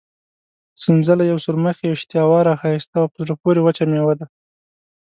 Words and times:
سنځله 0.83 1.23
یوه 1.25 1.43
سورمخې، 1.45 1.85
اشتها 1.89 2.21
اوره، 2.27 2.53
ښایسته 2.61 2.95
او 3.01 3.07
په 3.13 3.17
زړه 3.23 3.33
پورې 3.41 3.59
وچه 3.63 3.83
مېوه 3.91 4.13
ده. 4.19 4.25